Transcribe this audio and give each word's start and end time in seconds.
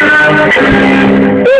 Woo! 0.00 1.57